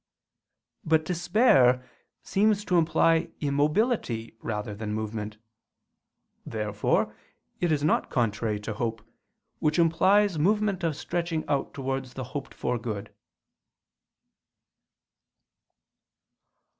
[0.83, 1.87] But despair
[2.23, 5.37] seems to imply immobility rather than movement.
[6.43, 7.15] Therefore
[7.59, 9.03] it is not contrary to hope,
[9.59, 13.13] which implies movement of stretching out towards the hoped for good.